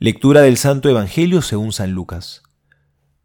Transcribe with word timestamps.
Lectura 0.00 0.42
del 0.42 0.58
Santo 0.58 0.88
Evangelio 0.88 1.42
según 1.42 1.72
San 1.72 1.90
Lucas. 1.90 2.44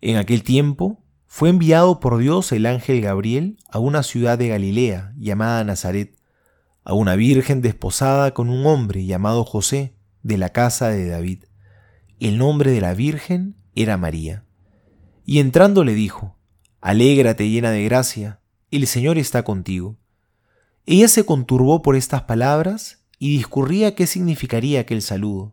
En 0.02 0.18
aquel 0.18 0.42
tiempo 0.42 1.04
fue 1.28 1.50
enviado 1.50 2.00
por 2.00 2.18
Dios 2.18 2.52
el 2.52 2.66
ángel 2.66 3.00
Gabriel 3.00 3.60
a 3.70 3.78
una 3.78 4.02
ciudad 4.02 4.40
de 4.40 4.48
Galilea 4.48 5.14
llamada 5.16 5.64
Nazaret, 5.64 6.17
a 6.83 6.96
una 6.96 7.16
virgen 7.16 7.62
desposada 7.62 8.34
con 8.34 8.50
un 8.50 8.66
hombre 8.66 9.05
llamado 9.05 9.44
José, 9.44 9.94
de 10.23 10.39
la 10.39 10.50
casa 10.50 10.89
de 10.89 11.07
David. 11.07 11.44
El 12.20 12.39
nombre 12.39 12.71
de 12.71 12.81
la 12.81 12.95
virgen 12.95 13.55
era 13.75 13.97
María. 13.97 14.43
Y 15.25 15.37
entrando 15.37 15.83
le 15.83 15.93
dijo, 15.93 16.39
Alégrate 16.81 17.51
llena 17.51 17.69
de 17.69 17.83
gracia, 17.83 18.39
el 18.71 18.87
Señor 18.87 19.19
está 19.19 19.43
contigo. 19.43 19.99
Ella 20.87 21.07
se 21.07 21.23
conturbó 21.23 21.83
por 21.83 21.95
estas 21.95 22.23
palabras 22.23 23.05
y 23.19 23.37
discurría 23.37 23.93
qué 23.93 24.07
significaría 24.07 24.79
aquel 24.79 25.03
saludo. 25.03 25.52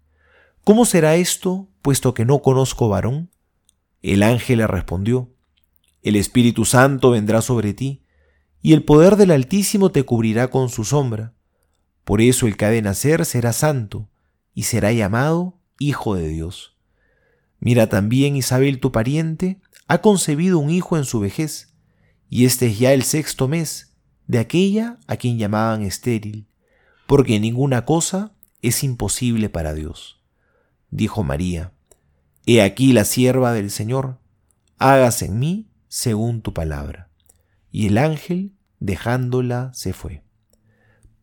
¿Cómo 0.63 0.85
será 0.85 1.15
esto, 1.15 1.67
puesto 1.81 2.13
que 2.13 2.23
no 2.23 2.43
conozco 2.43 2.87
varón? 2.87 3.31
El 4.03 4.21
ángel 4.21 4.59
le 4.59 4.67
respondió, 4.67 5.33
El 6.03 6.15
Espíritu 6.15 6.65
Santo 6.65 7.09
vendrá 7.09 7.41
sobre 7.41 7.73
ti, 7.73 8.03
y 8.61 8.73
el 8.73 8.83
poder 8.83 9.15
del 9.15 9.31
Altísimo 9.31 9.91
te 9.91 10.03
cubrirá 10.03 10.49
con 10.49 10.69
su 10.69 10.83
sombra. 10.83 11.33
Por 12.03 12.21
eso 12.21 12.45
el 12.45 12.57
que 12.57 12.65
ha 12.65 12.69
de 12.69 12.83
nacer 12.83 13.25
será 13.25 13.53
santo, 13.53 14.07
y 14.53 14.63
será 14.63 14.91
llamado 14.91 15.57
Hijo 15.79 16.13
de 16.13 16.27
Dios. 16.27 16.77
Mira 17.59 17.89
también 17.89 18.35
Isabel 18.35 18.79
tu 18.79 18.91
pariente, 18.91 19.59
ha 19.87 20.01
concebido 20.01 20.59
un 20.59 20.69
hijo 20.69 20.95
en 20.95 21.05
su 21.05 21.19
vejez, 21.19 21.73
y 22.29 22.45
este 22.45 22.67
es 22.67 22.77
ya 22.77 22.93
el 22.93 23.01
sexto 23.01 23.47
mes 23.47 23.95
de 24.27 24.37
aquella 24.37 24.99
a 25.07 25.17
quien 25.17 25.39
llamaban 25.39 25.81
estéril, 25.81 26.45
porque 27.07 27.39
ninguna 27.39 27.83
cosa 27.83 28.35
es 28.61 28.83
imposible 28.83 29.49
para 29.49 29.73
Dios 29.73 30.20
dijo 30.91 31.23
María, 31.23 31.73
He 32.45 32.61
aquí 32.61 32.93
la 32.93 33.05
sierva 33.05 33.53
del 33.53 33.71
Señor, 33.71 34.19
hágase 34.77 35.25
en 35.25 35.39
mí 35.39 35.71
según 35.87 36.41
tu 36.41 36.53
palabra. 36.53 37.09
Y 37.71 37.87
el 37.87 37.97
ángel, 37.97 38.53
dejándola, 38.79 39.71
se 39.73 39.93
fue. 39.93 40.23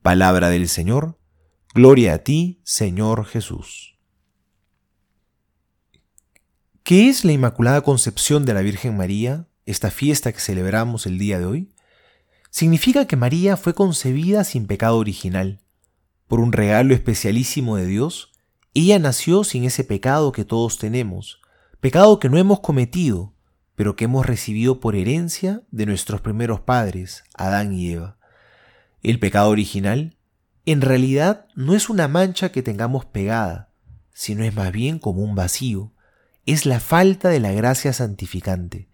Palabra 0.03 0.49
del 0.49 0.69
Señor, 0.69 1.19
gloria 1.75 2.15
a 2.15 2.19
ti, 2.19 2.61
Señor 2.65 3.25
Jesús. 3.27 3.99
¿Qué 6.83 7.11
es 7.11 7.25
la 7.25 7.33
Inmaculada 7.33 7.83
Concepción 7.83 8.47
de 8.47 8.55
la 8.55 8.63
Virgen 8.63 8.97
María, 8.97 9.47
esta 9.67 9.91
fiesta 9.91 10.33
que 10.33 10.41
celebramos 10.41 11.05
el 11.05 11.19
día 11.19 11.39
de 11.39 11.45
hoy? 11.45 11.75
Significa 12.51 13.07
que 13.07 13.17
María 13.17 13.59
fue 13.59 13.75
concebida 13.75 14.43
sin 14.45 14.67
pecado 14.67 14.97
original, 14.97 15.61
por 16.27 16.41
un 16.41 16.53
regalo 16.53 16.95
especialísimo 16.95 17.77
de 17.77 17.85
Dios, 17.85 18.33
ella 18.75 18.99
nació 18.99 19.45
sin 19.45 19.65
ese 19.65 19.85
pecado 19.85 20.33
que 20.33 20.45
todos 20.45 20.79
tenemos, 20.79 21.41
pecado 21.81 22.19
que 22.21 22.29
no 22.29 22.39
hemos 22.39 22.61
cometido, 22.61 23.35
pero 23.75 23.97
que 23.97 24.05
hemos 24.05 24.27
recibido 24.27 24.81
por 24.81 24.97
herencia 24.97 25.63
de 25.71 25.87
nuestros 25.87 26.21
primeros 26.21 26.61
padres, 26.61 27.25
Adán 27.35 27.73
y 27.73 27.93
Eva. 27.93 28.19
El 29.03 29.21
pecado 29.21 29.51
original, 29.51 30.17
en 30.67 30.81
realidad, 30.81 31.47
no 31.55 31.75
es 31.75 31.89
una 31.89 32.09
mancha 32.09 32.51
que 32.51 32.62
tengamos 32.62 33.05
pegada, 33.05 33.71
sino 34.12 34.45
es 34.45 34.55
más 34.55 34.73
bien 34.73 34.99
como 34.99 35.23
un 35.23 35.34
vacío, 35.34 35.93
es 36.45 36.67
la 36.67 36.81
falta 36.81 37.28
de 37.28 37.41
la 37.41 37.53
gracia 37.53 37.93
santificante. 37.93 38.89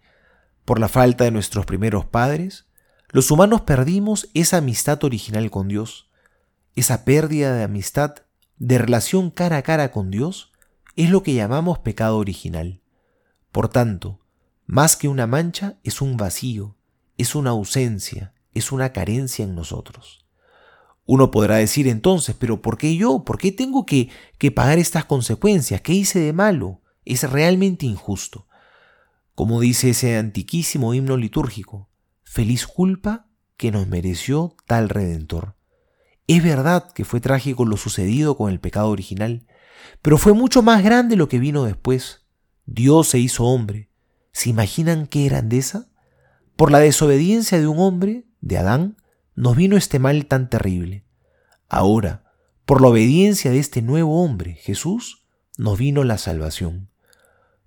Por 0.65 0.79
la 0.79 0.87
falta 0.87 1.23
de 1.23 1.31
nuestros 1.31 1.65
primeros 1.65 2.05
padres, 2.05 2.65
los 3.09 3.31
humanos 3.31 3.61
perdimos 3.61 4.29
esa 4.33 4.57
amistad 4.57 5.03
original 5.03 5.49
con 5.49 5.67
Dios. 5.67 6.09
Esa 6.75 7.05
pérdida 7.05 7.55
de 7.55 7.63
amistad 7.63 8.24
de 8.57 8.77
relación 8.77 9.31
cara 9.31 9.57
a 9.57 9.61
cara 9.63 9.91
con 9.91 10.11
Dios 10.11 10.51
es 10.95 11.09
lo 11.09 11.23
que 11.23 11.33
llamamos 11.33 11.79
pecado 11.79 12.17
original. 12.17 12.81
Por 13.51 13.69
tanto, 13.69 14.19
más 14.65 14.95
que 14.95 15.07
una 15.07 15.27
mancha 15.27 15.77
es 15.83 16.01
un 16.01 16.17
vacío, 16.17 16.75
es 17.17 17.35
una 17.35 17.51
ausencia, 17.51 18.33
es 18.53 18.71
una 18.71 18.93
carencia 18.93 19.43
en 19.43 19.55
nosotros. 19.55 20.25
Uno 21.05 21.29
podrá 21.29 21.57
decir 21.57 21.87
entonces, 21.87 22.35
pero 22.37 22.61
¿por 22.61 22.77
qué 22.77 22.95
yo? 22.95 23.23
¿Por 23.23 23.37
qué 23.37 23.51
tengo 23.51 23.85
que, 23.85 24.09
que 24.37 24.51
pagar 24.51 24.79
estas 24.79 25.05
consecuencias? 25.05 25.81
¿Qué 25.81 25.93
hice 25.93 26.19
de 26.19 26.33
malo? 26.33 26.81
Es 27.03 27.29
realmente 27.29 27.85
injusto. 27.85 28.47
Como 29.35 29.59
dice 29.59 29.91
ese 29.91 30.17
antiquísimo 30.17 30.93
himno 30.93 31.17
litúrgico, 31.17 31.89
feliz 32.23 32.65
culpa 32.65 33.27
que 33.57 33.71
nos 33.71 33.87
mereció 33.87 34.55
tal 34.65 34.89
redentor. 34.89 35.54
Es 36.27 36.43
verdad 36.43 36.91
que 36.91 37.05
fue 37.05 37.21
trágico 37.21 37.65
lo 37.65 37.77
sucedido 37.77 38.35
con 38.35 38.51
el 38.51 38.59
pecado 38.59 38.89
original, 38.89 39.45
pero 40.01 40.17
fue 40.17 40.33
mucho 40.33 40.63
más 40.63 40.83
grande 40.83 41.15
lo 41.15 41.27
que 41.27 41.39
vino 41.39 41.65
después. 41.65 42.25
Dios 42.65 43.09
se 43.09 43.19
hizo 43.19 43.43
hombre. 43.45 43.89
¿Se 44.31 44.49
imaginan 44.49 45.07
qué 45.07 45.25
grandeza? 45.25 45.87
Por 46.55 46.71
la 46.71 46.79
desobediencia 46.79 47.59
de 47.59 47.67
un 47.67 47.79
hombre, 47.79 48.25
de 48.41 48.57
Adán, 48.57 48.97
nos 49.35 49.55
vino 49.55 49.77
este 49.77 49.99
mal 49.99 50.25
tan 50.25 50.49
terrible. 50.49 51.05
Ahora, 51.69 52.23
por 52.65 52.81
la 52.81 52.87
obediencia 52.87 53.51
de 53.51 53.59
este 53.59 53.81
nuevo 53.81 54.23
hombre, 54.23 54.55
Jesús, 54.55 55.25
nos 55.57 55.77
vino 55.77 56.03
la 56.03 56.17
salvación. 56.17 56.89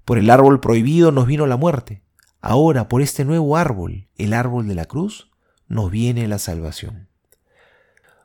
Por 0.04 0.18
el 0.18 0.30
árbol 0.30 0.60
prohibido 0.60 1.12
nos 1.12 1.26
vino 1.26 1.46
la 1.46 1.56
muerte. 1.56 2.02
Ahora, 2.40 2.88
por 2.88 3.02
este 3.02 3.24
nuevo 3.24 3.56
árbol, 3.56 4.08
el 4.16 4.32
árbol 4.32 4.66
de 4.66 4.74
la 4.74 4.86
cruz, 4.86 5.30
nos 5.68 5.90
viene 5.90 6.26
la 6.28 6.38
salvación. 6.38 7.07